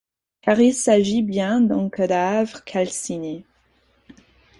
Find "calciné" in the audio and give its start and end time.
2.63-3.45